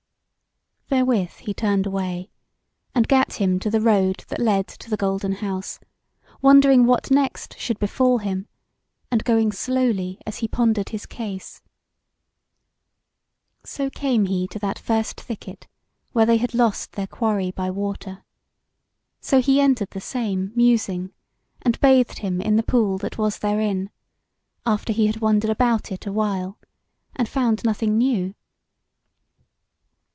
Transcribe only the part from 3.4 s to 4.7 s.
to the road that led